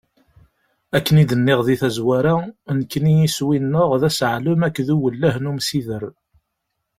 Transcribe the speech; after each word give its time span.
Akken 0.97 1.19
i 1.23 1.25
d-nniɣ 1.29 1.59
di 1.67 1.75
tazwara, 1.81 2.35
nekni 2.79 3.13
iswi-nneɣ 3.27 3.89
d 4.01 4.03
aseɛlem 4.09 4.61
akked 4.67 4.87
uwellah 4.95 5.35
n 5.39 5.49
umsider. 5.51 6.03